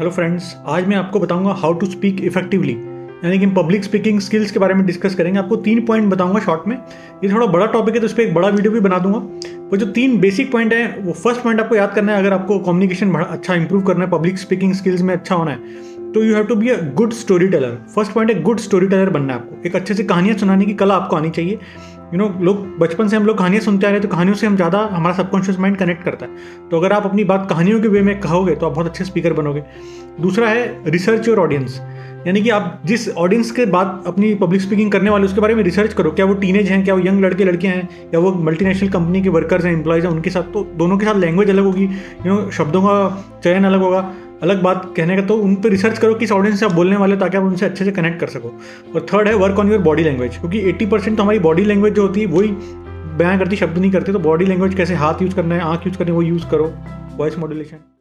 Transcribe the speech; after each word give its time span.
Hello 0.00 0.10
friends 0.10 0.44
आज 0.68 0.86
मैं 0.88 0.96
आपको 0.96 1.20
बताऊँगा 1.20 1.52
हाउ 1.52 1.72
टू 1.72 1.86
स्पीक 1.86 2.20
इफेक्टिवली 2.24 2.72
यानी 2.72 3.38
कि 3.38 3.44
हम 3.44 3.54
पब्लिक 3.54 3.84
स्पीकिंग 3.84 4.20
स्किल्स 4.20 4.50
के 4.50 4.58
बारे 4.58 4.74
में 4.74 4.84
डिस्कस 4.86 5.14
करेंगे। 5.14 5.38
आपको 5.38 5.56
तीन 5.56 5.84
पॉइंट 5.86 6.08
बताऊँगा 6.10 6.40
शॉर्ट 6.40 6.68
में। 6.68 6.76
ये 7.24 7.32
थोड़ा 7.32 7.46
बड़ा 7.46 7.66
टॉपिक 7.66 7.94
है 7.94 8.00
तो 8.00 8.06
उस 8.06 8.12
पर 8.12 8.22
एक 8.22 8.32
बड़ा 8.34 8.48
वीडियो 8.48 8.72
भी 8.72 8.80
बना 8.80 8.98
दूँगा। 8.98 9.18
वो 9.70 9.76
जो 9.76 9.86
तीन 9.88 10.18
बेसिक 10.20 10.50
पॉइंट 10.52 10.72
है, 10.72 10.96
वो 10.98 11.12
फ़र्स्ट 11.14 11.42
पॉइंट 11.42 11.60
आपको 11.60 11.76
याद 11.76 11.92
करना 11.94 12.12
है, 12.12 12.18
अगर 12.18 12.32
आपको 12.32 12.58
कम्युनिकेशन 12.60 13.12
अच्छा 13.14 13.54
इंप्रूव 13.54 13.82
करना 13.82 14.04
है 14.04 14.10
पब्लिक 14.10 14.38
स्पीकिंग 14.38 14.74
स्किल्स 14.74 15.02
में 15.02 15.14
अच्छा 15.14 15.34
होना 15.34 15.50
है 15.50 16.12
तो 16.12 16.24
you 16.24 16.34
have 16.34 16.44
to 16.44 16.54
be 16.56 16.68
a 16.68 16.80
good 16.94 17.12
story 17.12 17.48
teller 17.48 17.76
first 17.94 18.12
point 18.12 18.30
है 18.30 18.40
गुड 18.42 18.60
स्टोरी 18.60 18.86
टेलर 18.86 19.10
बनना 19.10 19.32
है 19.32 19.38
आपको। 19.40 19.62
एक 19.68 19.76
अच्छे 19.76 19.94
से 19.94 20.04
कहानियाँ 20.04 20.36
सुनाने 20.38 20.64
की 20.64 20.74
कला 20.74 20.94
आपको 20.94 21.16
आनी 21.16 21.30
चाहिए। 21.30 21.58
यू 22.12 22.18
नो 22.18 22.28
लोग 22.40 22.66
बचपन 22.78 23.08
से 23.08 23.16
हम 23.16 23.26
लोग 23.26 23.38
कहानियाँ 23.38 23.62
सुनते 23.62 23.86
आ 23.86 23.90
रहे 23.90 23.98
हैं 23.98 24.08
तो 24.08 24.14
कहानियों 24.14 24.36
से 24.36 24.46
हम 24.46 24.56
ज़्यादा 24.56 24.78
हमारा 24.92 25.14
सबकॉन्शियस 25.16 25.58
माइंड 25.58 25.76
कनेक्ट 25.76 26.02
करता 26.04 26.26
है। 26.26 26.68
तो 26.70 26.78
अगर 26.78 26.92
आप 26.92 27.06
अपनी 27.06 27.24
बात 27.24 27.48
कहानियों 27.50 27.80
के 27.80 27.88
वे 27.88 28.02
में 28.02 28.18
कहोगे 28.20 28.54
तो 28.54 28.66
आप 28.66 28.72
बहुत 28.72 28.86
अच्छे 28.86 29.04
स्पीकर 29.04 29.32
बनोगे। 29.32 29.62
दूसरा 30.20 30.48
है 30.48 30.90
रिसर्च 30.90 31.28
योर 31.28 31.38
ऑडियंस 31.38 31.80
यानी 32.26 32.40
कि 32.42 32.50
आप 32.50 32.80
जिस 32.86 33.08
ऑडियंस 33.10 33.50
के 33.50 33.64
बाद 33.66 34.02
अपनी 34.06 34.34
पब्लिक 34.34 34.60
स्पीकिंग 34.60 34.90
करने 34.92 35.10
वाले, 35.10 35.24
उसके 35.24 35.40
बारे 35.40 35.54
में 35.54 35.62
रिसर्च 35.64 35.92
करो। 35.92 36.10
क्या 36.10 36.24
वो 36.26 36.34
टीनेज 36.34 36.68
हैं, 36.70 36.82
क्या 36.84 36.94
वो 36.94 37.00
यंग 37.00 37.24
लड़के, 37.24 37.44
लड़कियाँ 37.44 37.74
हैं, 37.74 37.88
या 38.14 38.20
वो 38.20 38.32
मल्टीनेशनल 38.40 38.88
कंपनी 38.88 39.22
के 39.22 39.28
वर्कर्स 39.28 39.64
हैं 39.64 39.72
एम्प्लॉयज़ 39.72 40.06
हैं, 40.06 40.12
उनके 40.12 40.30
साथ 40.30 40.52
तो 40.52 40.64
दोनों 40.76 40.98
के 40.98 41.06
साथ 41.06 41.14
लैंग्वेज 41.14 41.50
अलग 41.50 41.64
होगी। 41.64 41.84
यू 41.84 42.26
नो 42.26 42.50
शब्दों 42.50 42.82
का 42.82 43.40
चयन 43.44 43.64
अलग 43.64 43.80
होगा। 43.80 44.00
अलग 44.42 44.62
बात 44.62 44.92
कहने 44.96 45.16
का 45.16 45.22
तो 45.22 45.34
उन 45.36 45.54
पर 45.54 45.70
रिसर्च 45.70 45.98
करो 45.98 46.14
किस 46.14 46.32
ऑडियंस 46.32 46.60
से 46.60 46.66
आप 46.66 46.72
बोलने 46.72 46.96
वाले 46.96 47.16
ताकि 47.16 47.36
आप 47.36 47.44
उनसे 47.44 47.66
अच्छे 47.66 47.84
से 47.84 47.92
कनेक्ट 47.92 48.20
कर 48.20 48.28
सको। 48.28 48.48
और 48.94 49.06
थर्ड 49.12 49.28
है 49.28 49.34
work 49.36 49.58
on 49.58 49.70
your 49.70 49.80
body 49.82 50.02
language 50.02 50.36
क्योंकि 50.36 50.60
एट्टी 50.68 50.86
परसेंट 50.86 51.16
तो 51.16 51.22
हमारी 51.22 51.38
बॉडी 51.38 51.64
लैंग्वेज 51.64 51.94
जो 51.94 52.02
होती 52.02 52.20
है, 52.20 52.26
वही 52.26 52.48
बयां 53.18 53.38
करती, 53.38 53.56
शब्द 53.56 53.78
नहीं 53.78 53.90
करते 53.90 54.12
तो 54.12 54.18
बॉडी 54.20 54.44
लैंग्वेज 54.44 54.74
कैसे 54.74 54.94
हाथ 54.94 55.22
यूज़ 55.22 55.34
करना 55.34 55.54
है, 55.54 55.60
आँख 55.62 55.86
यूज़ 55.86 55.98
करनी 55.98 56.10
है, 56.10 56.16
वो 56.16 56.22
यूज़ 56.22 56.46
करो। 56.50 56.72
Voice 57.16 57.38
modulation 57.38 57.76